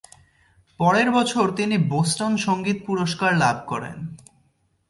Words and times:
পরের 0.79 1.09
বছর 1.11 1.45
তিনি 1.55 1.75
বোস্টন 1.89 2.33
সঙ্গীত 2.37 2.77
পুরস্কার 2.85 3.31
লাভ 3.37 3.57
করেন। 3.67 3.97